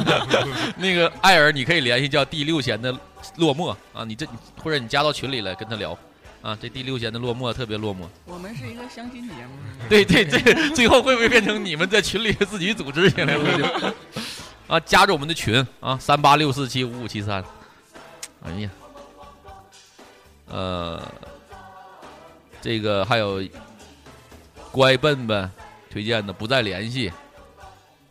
[0.79, 2.97] 那个艾尔，你可以联系叫第六弦的
[3.37, 4.25] 落寞啊，你这
[4.63, 5.99] 或者你加到群里来跟他聊
[6.41, 6.57] 啊。
[6.61, 8.07] 这第六弦的落寞特别落寞。
[8.25, 9.53] 我们是一个相亲节目。
[9.89, 13.95] 对 对对，最后会不会变成你们在群里自己组织起来了？
[14.69, 17.45] 啊，加入我们的群啊，三八六四七五五七三。
[18.45, 18.71] 哎呀，
[20.47, 21.03] 呃，
[22.61, 23.43] 这个还有
[24.71, 25.51] 乖笨笨
[25.91, 27.13] 推荐的不再联系。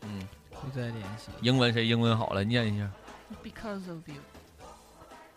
[0.02, 1.32] 嗯，不再联系。
[1.42, 2.90] 英文谁英文好了，念一下。
[3.44, 4.16] Because of you，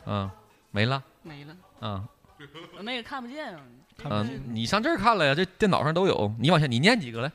[0.06, 0.30] 嗯，
[0.70, 1.02] 没了。
[1.22, 1.56] 没了。
[1.80, 2.08] 嗯，
[2.76, 3.60] 我那个看不见啊。
[4.04, 5.34] 嗯，你上这儿看了呀？
[5.34, 6.32] 这电脑上都有。
[6.38, 7.32] 你往下，你念几个来？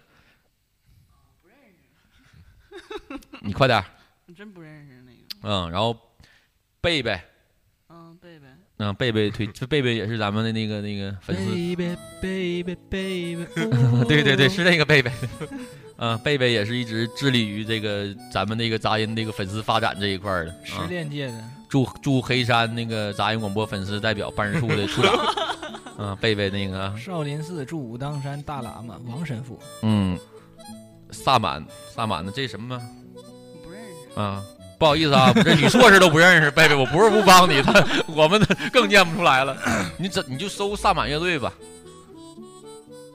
[3.42, 3.86] 你快点儿。
[4.26, 5.20] 你真不认识那个？
[5.42, 5.94] 嗯，然后
[6.80, 7.22] 贝贝，嗯，贝贝，
[8.84, 11.52] 嗯，贝贝推，这贝贝也是咱们的那个那个粉丝。
[11.54, 13.48] 贝贝贝贝贝贝，
[14.10, 15.10] 对对对，是那个贝贝。
[15.96, 20.54] 嗯，贝贝也是一直致力于这个咱们那个杂音这个粉丝发展这一块儿的。
[20.65, 21.43] 失恋界的。
[21.69, 25.13] 祝祝黑山那个杂音广播粉丝代表办事处的处长。
[25.98, 26.93] 嗯，贝贝那个。
[26.98, 29.58] 少林寺祝武当山大喇嘛王神父。
[29.84, 30.19] 嗯。
[31.12, 31.63] 萨满，
[31.96, 32.78] 萨满的这什么？
[33.63, 34.19] 不认识。
[34.19, 34.43] 啊，
[34.84, 37.74] 不好意思啊， 这女硕士都不认识，贝贝，我不是不帮你，他
[38.06, 39.56] 我们更念不出来了。
[39.98, 41.54] 你怎你就搜萨满乐队吧。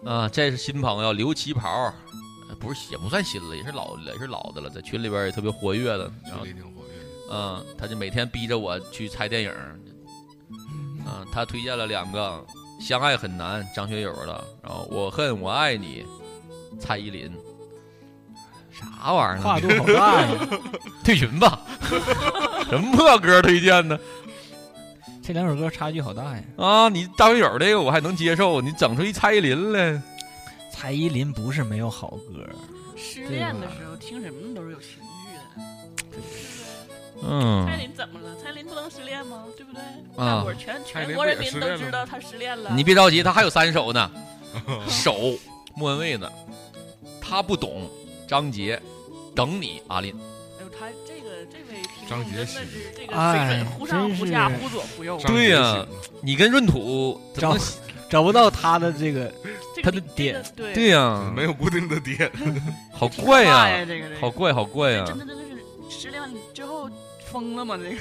[0.03, 1.93] 啊，这是新朋友刘旗袍。
[2.59, 6.11] 不是也不算新了，也是老也是老的了，在群里边也特别活跃的。
[6.25, 7.05] 然后挺活跃。
[7.31, 9.53] 嗯，他就每天逼着我去猜电影。
[11.07, 12.43] 嗯，他推荐了两个
[12.85, 16.07] 《相爱很难》张学友的，然后《我恨我爱你》
[16.81, 17.31] 蔡依林。
[18.79, 19.43] 啥玩意儿？
[19.43, 20.29] 跨度好大呀！
[21.05, 21.61] 退群吧！
[22.69, 23.99] 什么破歌推荐呢？
[25.23, 26.43] 这两首歌差距好大呀！
[26.57, 30.01] 啊，你张学友这个我还能接受，你整出一蔡依林来。
[30.73, 32.49] 蔡依林不是没有好歌，
[32.97, 36.21] 失恋的时候听什么都是有情绪的。
[37.23, 38.37] 嗯，蔡依林怎么了？
[38.43, 39.45] 蔡依林不能失恋吗？
[39.57, 39.83] 对不对？
[40.17, 42.71] 大伙全全国人民都知道她失恋了。
[42.77, 44.11] 你别着急，她还有三首呢。
[44.89, 45.37] 手，
[45.75, 46.33] 莫文蔚的，
[47.21, 47.91] 他不懂。
[48.29, 48.81] 张杰，
[49.35, 50.15] 等你，阿林。
[50.15, 52.59] 哎呦，他这个这位张杰是
[52.95, 55.19] 这个水准忽上忽下，忽左忽右。
[55.27, 55.85] 对呀，
[56.23, 57.57] 你跟闰土找
[58.11, 59.33] 找不到他的这个
[59.83, 62.31] 他的点，对呀，没有固定的点，
[62.93, 63.87] 好怪呀，
[64.21, 65.05] 好怪，好怪呀！
[65.07, 66.89] 真的真的是失恋之后
[67.33, 67.79] 疯了吗？
[67.79, 67.97] 这个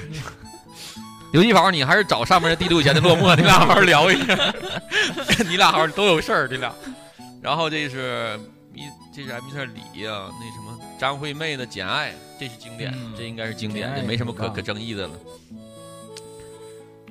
[1.32, 4.54] 刘继宝，你还是找上面的《地都以前的落寞》，你俩好好聊一下，
[5.48, 6.70] 你俩好好都有事儿，你俩。
[7.40, 8.38] 然后这是。
[9.12, 15.14] 这是 M 特李呀，那什么张惠妹的《简爱》，这是经典，这应该是经典，这没什么可可争议的了。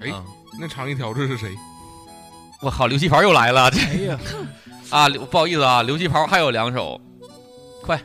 [0.01, 0.12] 哎，
[0.60, 1.56] 那长一条这是谁？
[2.62, 3.69] 我靠，刘继袍又来了！
[3.69, 4.19] 哎呀，
[4.89, 6.99] 啊，不好意思啊，刘继袍还有两首，
[7.84, 8.01] 快，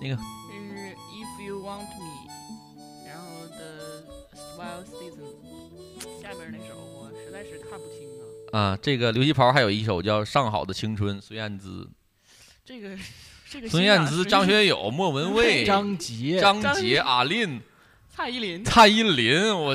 [0.00, 0.16] 那个。
[0.16, 2.28] 这是 If You Want Me，
[3.06, 4.02] 然后的
[4.34, 8.08] Swell Season，下面那首我实在是看不清
[8.52, 8.58] 啊。
[8.58, 11.88] 啊，这个刘继袍还有一首叫《上好的青春》，孙燕姿。
[12.68, 12.90] 这个，
[13.48, 17.58] 这个孙燕姿、张学友、莫文 蔚、张杰、张杰、阿林、
[18.14, 19.74] 蔡依林、蔡依林，我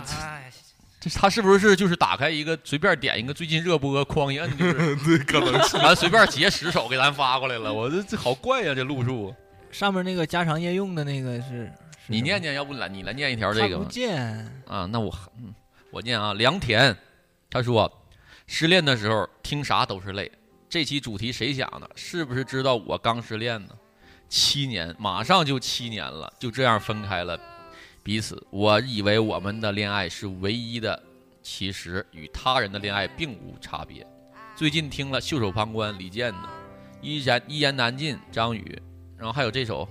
[0.99, 9.33] 这他是不是就是打开一个随便点一个最近热播，哐一摁就是 对，可能是完随便截十首给咱发过来了，我这这好怪呀，这路数
[9.71, 11.73] 上面那个家常夜用的那个是，
[12.05, 14.21] 你念念，要不来你来念一条这个不见
[14.67, 15.51] 啊，那我嗯
[15.89, 16.95] 我念啊，良田，
[17.49, 17.91] 他说
[18.45, 20.31] 失恋的时候听啥都是泪。
[20.73, 21.87] 这期主题谁想的？
[21.95, 23.75] 是不是知道我刚失恋呢？
[24.27, 27.39] 七年，马上就七年了，就这样分开了
[28.01, 28.43] 彼此。
[28.49, 30.99] 我以为我们的恋爱是唯一的，
[31.43, 34.03] 其实与他人的恋爱并无差别。
[34.55, 36.49] 最近听了《袖手旁观》李健的，
[37.03, 38.81] 一言一言难尽张宇，
[39.15, 39.87] 然后还有这首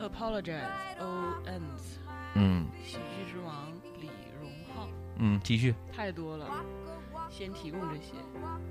[0.02, 0.62] 《Apologize
[0.98, 1.50] O Ends》，
[2.36, 4.06] 嗯，喜剧之王李
[4.40, 6.46] 荣浩，嗯，继续，太多了，
[7.30, 8.12] 先提供这些，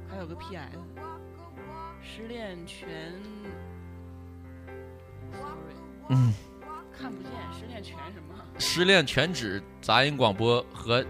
[0.09, 0.77] 还有个 PS。
[2.01, 2.87] 失恋全
[5.31, 5.75] ，sorry，
[6.09, 6.33] 嗯，
[6.97, 8.35] 看不见失恋全什么？
[8.57, 11.03] 失恋全指杂音广播和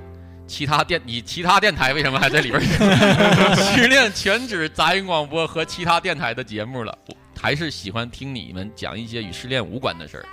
[0.47, 2.61] 其他电，你其他电台为什么还在里边？
[3.55, 6.97] 失恋全指杂音广播和其他电台的节目了，
[7.39, 10.25] 还是喜欢听你们讲一些与失恋无关的事儿。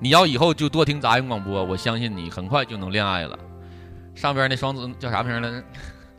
[0.00, 3.38] 你要以后就多听杂音广播，我相信你很快就能恋爱了。
[4.14, 5.64] 上边那双子叫啥名来着？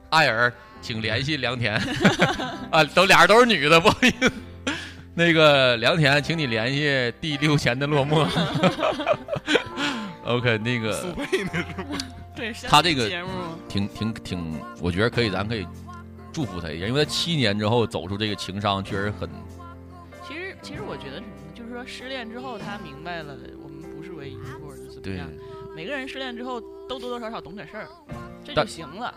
[0.09, 0.51] 爱尔。
[0.81, 1.73] 请联系良田
[2.69, 4.31] 啊，都俩人都是女的，不好意思。
[5.15, 8.23] 那个良田，请你联系第六弦的落寞。
[10.23, 11.97] OK，那个苏佩那是吗？
[12.35, 13.09] 对，他这个
[13.67, 15.65] 挺挺挺，我觉得可以，咱可以
[16.31, 19.27] 祝福他一下，因为他七年之后走出这个情商，确实很。
[20.27, 21.51] 其实，其实我觉得什么呢？
[21.55, 25.27] 就是说，失恋之后，他明白了我们不是唯一，或者是怎么样。
[25.75, 27.87] 每个人失恋之后，都多多少少懂点事儿，
[28.43, 29.11] 这就行了。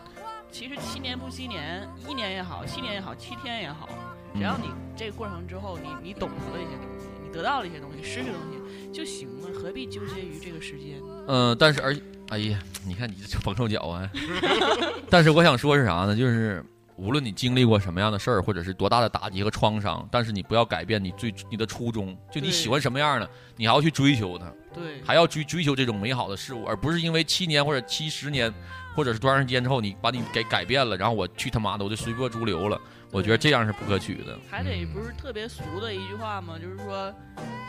[0.51, 3.89] 其实七年不七年，一年也好，七年也好，七天也好，
[4.35, 11.01] 只要你这个过程之后，你你懂得了一些东西，你得到了一些东西，失去东西就行了，何必纠结于这个时间？
[11.29, 11.95] 嗯，但是而
[12.31, 14.11] 哎呀，你看你这捧臭脚啊！
[15.11, 16.17] 但是我想说是啥呢？
[16.17, 16.65] 就是
[16.97, 28.53] 无论你经历过什么样的事儿，或者是多大的打击和创伤，但是你不要改变你最你的初衷，就你喜欢什么样的，你还要去追求它，对，还要追追求这种美好的事物，而不是因为七年或者七十年。
[28.99, 32.77] 或者是多长时间之后，你把你给改变了，然后我去他妈的，我就随波逐流了。
[33.13, 34.37] 我觉得这样是不可取的。
[34.51, 36.59] 还得不是特别俗的一句话吗？
[36.61, 37.15] 就是说，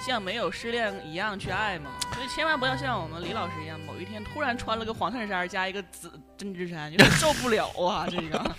[0.06, 1.91] 像没有失恋一样去爱嘛。
[2.14, 8.06] 所以千万不要像我们李老师一样，某一天突然穿了个黄衬衫加一个紫针织衫，有点受不了啊！
[8.10, 8.56] 这个。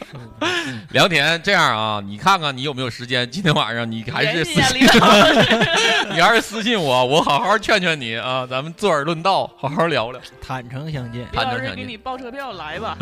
[0.90, 3.30] 梁田，这样啊，你看看你有没有时间？
[3.30, 4.86] 今天晚上你还是私信，
[6.14, 11.26] 你还是私信我，我好好劝劝你啊，咱们坐而论道，好好聊聊，坦诚相见。
[11.32, 11.76] 坦诚相见。
[11.76, 12.96] 给你报车票来吧。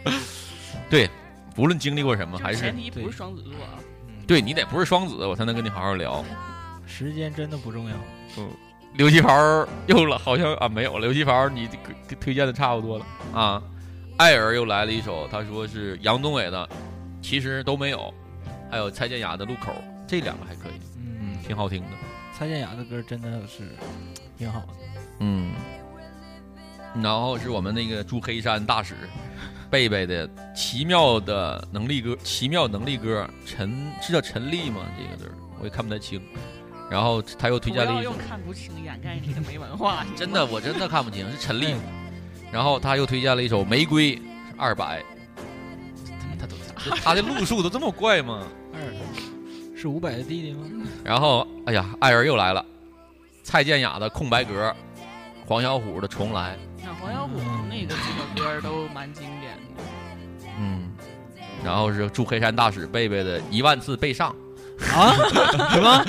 [0.90, 1.08] 对。
[1.56, 3.76] 无论经历过什么，还是前提不是双子座啊。
[4.26, 6.24] 对你得不是双子，我才能跟你好好聊。
[6.90, 7.96] 时间真的不重要。
[8.36, 8.50] 嗯，
[8.94, 9.32] 刘继袍
[9.86, 11.06] 又了，好像啊没有了。
[11.06, 11.68] 刘继袍，你
[12.20, 13.62] 推荐的差不多了啊。
[14.16, 16.68] 艾尔又来了一首，他说是杨宗纬的，
[17.22, 18.12] 其实都没有。
[18.70, 19.72] 还有蔡健雅的《路口》，
[20.06, 21.88] 这两个还可以，嗯，挺好听的。
[22.36, 23.74] 蔡健雅的歌真的是
[24.36, 24.66] 挺好的。
[25.20, 25.52] 嗯。
[27.02, 28.94] 然后是我们那个驻黑山大使。
[29.70, 33.72] 贝贝的奇妙的能力歌，奇妙能力歌，陈
[34.02, 34.80] 是叫陈丽吗？
[34.98, 36.20] 这个字我也看不太清。
[36.90, 40.04] 然后他又推荐了一首，看不清掩盖你的没文化。
[40.16, 41.74] 真的，我真的看不清，是陈粒。
[42.50, 44.16] 然后他又推荐了一首《玫瑰》，
[44.58, 45.02] 二百。
[46.38, 46.56] 他都
[46.96, 48.44] 他的路数都这么怪吗？
[48.74, 48.80] 二
[49.76, 50.66] 是五百的弟弟吗？
[51.04, 52.64] 然后，哎呀，爱人又来了，
[53.44, 54.68] 蔡健雅的《空白格》，
[55.46, 56.56] 黄小琥的《重来》。
[56.84, 59.82] 那黄小琥那个几首歌都蛮经典的。
[60.58, 60.90] 嗯，
[61.64, 64.34] 然后是祝黑山大使贝贝的一万次被上
[64.94, 65.12] 啊？
[65.70, 66.04] 什么？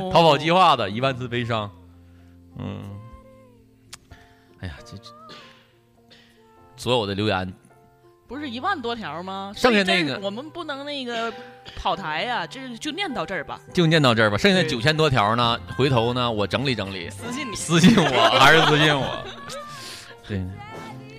[0.12, 1.70] 逃跑计划的一万次悲伤。
[2.58, 2.82] 嗯，
[4.60, 5.10] 哎呀，这这
[6.76, 7.52] 所有的留言
[8.26, 9.52] 不是一万多条吗？
[9.56, 11.32] 剩下那个我们不能那个
[11.76, 13.60] 跑台呀，这就念到这儿吧。
[13.72, 19.24] 就念到这儿吧，剩下九千多条呢，回头呢我整理整理，私信你，私信我还是私信我。
[20.26, 20.44] 对，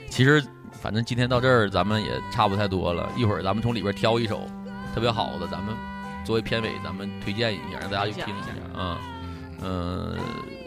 [0.09, 0.43] 其实。
[0.81, 3.11] 反正今天到这儿，咱们也差不太多了。
[3.17, 4.49] 一会儿咱们从里边挑一首
[4.99, 5.73] 特别好的，咱们
[6.25, 8.99] 作为片尾，咱们推荐一下，让大家去听一下啊。
[9.61, 10.17] 嗯，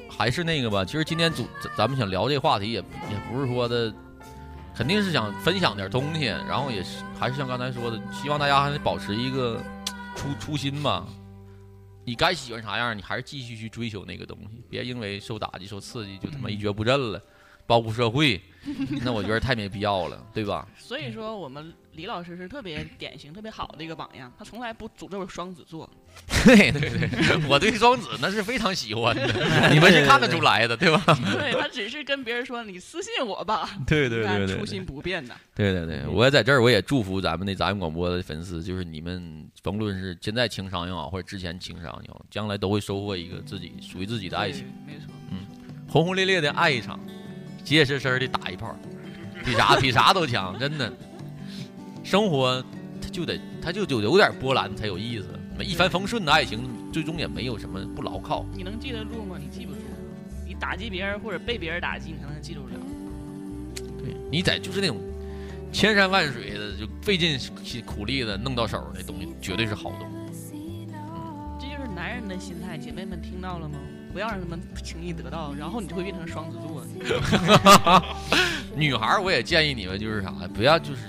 [0.09, 0.87] 还是那个吧。
[0.87, 3.93] 其实今天主咱们想聊这话题，也也不是说的，
[4.75, 6.25] 肯定是想分享点东西。
[6.49, 9.63] 然后也是还是像刚才说的，希望大家还得保持一个
[10.17, 11.07] 初 初心吧。
[12.07, 17.21] 你该喜欢啥样，你还是继续去追求那个东西，别因为受打击、受刺激就他妈一蹶不振了。
[17.67, 18.41] 报复社会，
[19.05, 20.67] 那我觉得太没必要了，对吧？
[20.79, 24.33] 所以说，我们李老师是特别典型、特别好的一个榜样。
[24.39, 25.89] 他从来不诅咒双子座。
[26.45, 29.23] 对对对，我对双子那是非常喜欢的，
[29.73, 31.03] 你们是看得出来的，对吧？
[31.33, 35.35] 对他只是跟别人说：“你私信我吧。”对对对对，初心不变的。
[35.55, 44.67] 对对对，我也在这儿，我也祝福咱们的杂音广播的粉丝，就是你们，甭论是现在情商也好，或者之前情商也好，将来都会收获一个自己属于自己的爱情。
[44.87, 45.47] 没错，嗯，
[45.89, 46.99] 轰轰烈烈的爱一场。
[47.65, 48.77] 结结实实的打一炮，
[49.45, 50.93] 比啥比啥都强，真的。
[52.03, 52.63] 生活
[53.01, 55.27] 它就得它就就有点波澜才有意思，
[55.63, 58.45] 一帆风顺的爱情最终也没有什么不牢靠。
[58.55, 59.37] 你能记得住吗？
[59.39, 59.79] 你记不住。
[60.47, 62.69] 你打击别人或者被别人打击，你才能记住了。
[63.99, 64.99] 对你在就是那种
[65.73, 67.39] 千山万水的就费尽
[67.87, 70.89] 苦力的弄到手的东西，绝对是好东西。
[71.59, 73.79] 这就是男人的心态，姐妹们听到了吗？
[74.13, 76.85] 不要让他们轻易得到，然后你就会变成双子座。
[78.77, 81.01] 女孩，我也建议你们就是啥，不要就是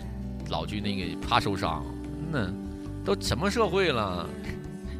[0.49, 1.83] 老去那个怕受伤。
[2.31, 2.51] 那
[3.03, 4.27] 都什么社会了，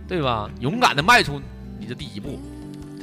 [0.08, 0.50] 对吧？
[0.60, 1.41] 勇敢的迈出
[1.80, 2.39] 你的第一步，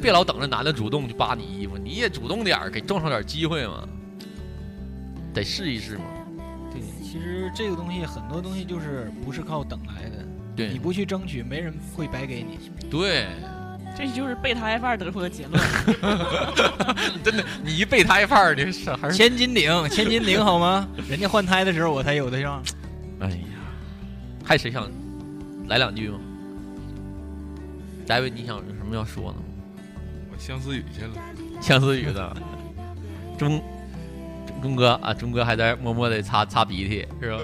[0.00, 3.88] 别老等着男的主动去扒你衣服，你也主动点儿，给撞上点机会嘛。
[5.32, 6.04] 得试一试嘛。
[6.72, 10.26] 对，其实这个东西很多东西就是不是靠等来的。
[10.54, 12.70] 对，你不去争取，没人会白给你。
[12.90, 13.26] 对。
[13.96, 15.62] 这就是备胎范儿得出的结论。
[17.22, 18.64] 真的，你一备胎范儿的，
[18.96, 20.88] 还是千斤顶，千斤顶好吗？
[21.08, 22.62] 人家换胎的时候我才有的样。
[23.20, 23.36] 哎呀，
[24.44, 24.90] 还谁想
[25.68, 26.18] 来两句吗？
[28.06, 29.44] 大卫，你想有什么要说的吗？
[30.32, 31.10] 我相思雨去了。
[31.60, 32.36] 相思雨的，
[33.38, 33.62] 钟
[34.62, 37.40] 钟哥啊，钟哥还在默默的擦擦鼻涕，是吧？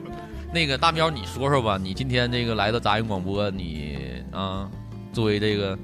[0.52, 4.68] 那个大喵，你说说吧，你今天这个来到杂音广播，你啊。
[5.14, 5.78] 作为这个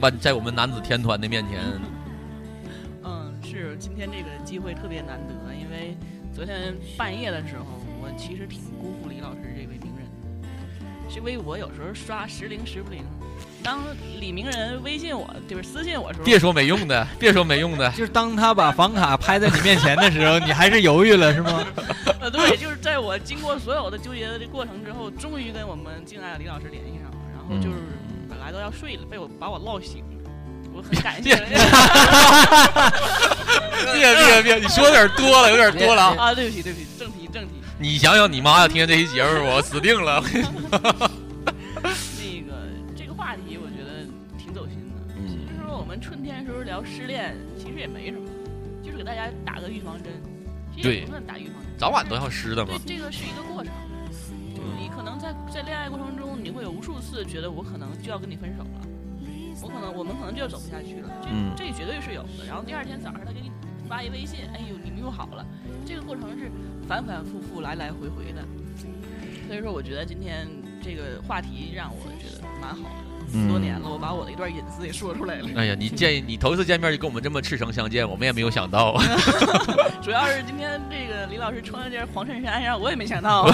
[0.00, 1.60] 万在我们男子天团的面前，
[3.04, 5.94] 嗯，是今天这个机会特别难得，因为
[6.34, 7.64] 昨天半夜的时候，
[8.00, 10.06] 我其实挺辜负李老师这位名人，
[11.10, 13.04] 是因为我有时候刷时灵时不灵，
[13.62, 13.80] 当
[14.18, 21.62] 李名人微信我就是私信我时候，别说没用的， 别说没用的，就是当他把房卡拍在你面前的时候，你还是犹豫了是吗？
[22.18, 27.91] 呃，对，就是在我经过所有的纠结的这过程之后，终于跟我们敬爱的李老师联系上了，然后就是。
[28.42, 30.06] 本来都要睡了，被我把我闹醒了。
[30.74, 31.36] 我很感谢。
[31.36, 31.46] 别
[34.26, 36.34] 别别，你说有点多了，有点多了啊！
[36.34, 37.50] 对不起对不起，正题正题。
[37.78, 40.20] 你想想，你妈要听见这期节目，我死定了。
[40.34, 40.50] 那个
[42.96, 44.04] 这个话题，我觉得
[44.36, 44.96] 挺走心的。
[45.16, 48.28] 嗯，其实说我们春天的时候聊失恋，其实也没什么，
[48.84, 50.12] 就是给大家打个预防针。
[50.82, 52.72] 对，不算打预防针，早晚都要失的嘛。
[52.84, 53.72] 这个是一个过程。
[54.78, 58.86] 你可能在在恋爱过程中，你会有无数次觉得我可能就要跟你分手了，
[59.62, 61.08] 我可能我们可能就要走不下去了。
[61.56, 62.44] 这这绝对是有的。
[62.46, 63.52] 然后第二天早上他给你
[63.88, 65.46] 发一微信，哎呦，你们又好了。
[65.86, 66.50] 这个过程是
[66.88, 68.42] 反反复复、来来回回的。
[69.46, 70.48] 所以说，我觉得今天
[70.82, 73.11] 这个话题让我觉得蛮好的。
[73.32, 75.48] 四多年了，我把我的一段隐私也说出来了。
[75.56, 78.96] 哎呀，你见 你头一次见面就跟我们这么赤诚相见，我们也没有想到。
[80.02, 83.50] 主要是今天这个李老师穿了件黄衬衫，让我也没想到。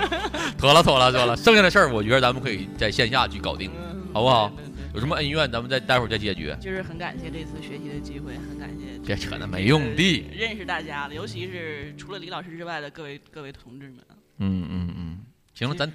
[0.56, 3.70] 妥了妥了妥了，剩下的事儿我觉得咱们可以在线下去搞定，
[4.12, 4.50] 好不好？
[4.94, 6.56] 有什么恩怨咱们再待会儿再解决。
[6.60, 8.98] 就是很感谢这次学习的机会，很感谢。
[9.06, 10.26] 别扯那没用的。
[10.34, 13.98] 认识大家了，尤其是除了李老师之外的各位各位同志们。
[14.38, 15.18] 嗯嗯嗯，
[15.54, 15.92] 行了，咱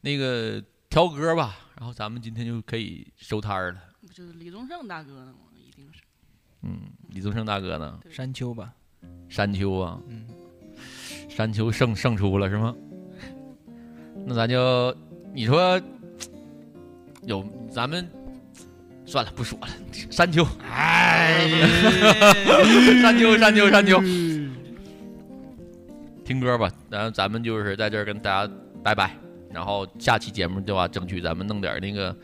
[0.00, 1.58] 那个挑歌吧。
[1.82, 3.80] 然后咱们今天就可以收摊儿了。
[4.00, 5.50] 不就是李宗盛大哥呢吗？
[5.52, 6.00] 一定是。
[6.62, 7.98] 嗯，李宗盛大哥呢？
[8.08, 8.72] 山丘吧。
[9.28, 10.00] 山丘啊。
[10.06, 10.24] 嗯。
[11.28, 12.72] 山丘胜胜出了是吗？
[14.24, 14.96] 那咱就
[15.34, 15.82] 你说
[17.26, 18.08] 有咱们
[19.04, 19.68] 算了不说了。
[20.08, 21.50] 山丘，哎，
[23.02, 24.00] 山丘山丘山丘。
[26.24, 28.54] 听歌吧，然后咱们就是在这儿跟大家
[28.84, 29.16] 拜拜。
[29.52, 32.14] 然后下期节目的话，争取咱们弄点那个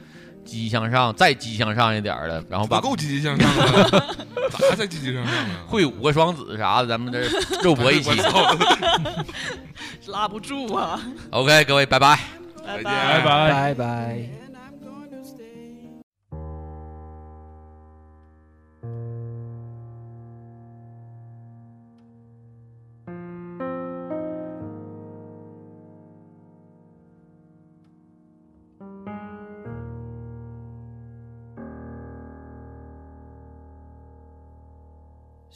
[0.45, 4.17] 积极向上，再积极向上一点的，然后把够积极向上了，
[4.51, 5.65] 咋再积极向上啊？
[5.69, 7.21] 会五个双子啥的，咱们这
[7.63, 8.11] 肉搏一起，
[10.09, 11.01] 拉不住啊。
[11.31, 12.19] OK，各位，拜拜，
[12.65, 14.48] 拜拜，拜拜，拜拜。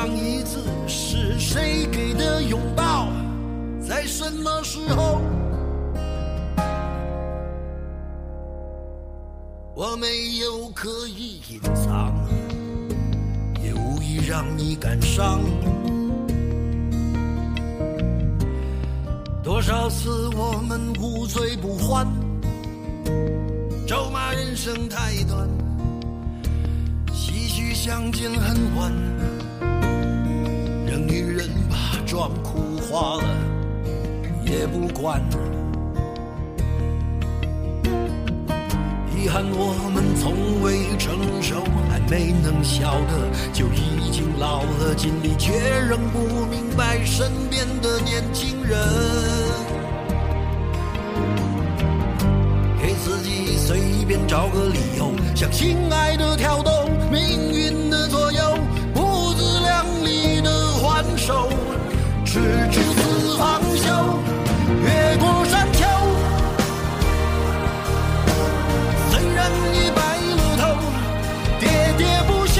[0.00, 3.08] 上一次是谁给的拥抱，
[3.84, 5.20] 在什么时候？
[9.74, 12.14] 我没有刻意隐藏，
[13.60, 15.40] 也无意让你感伤。
[19.42, 22.06] 多少次我们无醉不欢，
[23.84, 25.48] 咒骂人生太短。
[27.08, 28.92] 唏嘘相见恨晚，
[32.18, 33.22] 妆哭花了
[34.44, 35.22] 也不管。
[39.14, 45.52] 遗憾我们从未成熟，还没能笑得就已经老了，尽力却
[45.88, 48.76] 仍不明白身边的年轻人。
[52.82, 57.87] 给自己随便找个理由，向心爱的跳动，命运
[62.40, 63.84] 是执子方休，
[64.84, 65.84] 越过山丘。
[69.10, 69.98] 虽然已白
[70.36, 70.62] 了头，
[71.58, 71.62] 喋
[71.98, 72.56] 喋不休，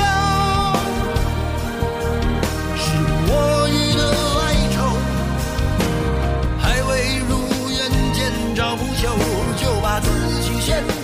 [2.77, 2.83] 是
[3.29, 3.33] 我
[3.71, 4.03] 已的
[4.43, 4.77] 哀愁，
[6.59, 6.91] 还未
[7.29, 7.31] 如
[7.71, 7.79] 愿
[8.13, 8.19] 见
[8.57, 9.07] 着不朽，
[9.63, 10.07] 就把自
[10.43, 10.98] 己先。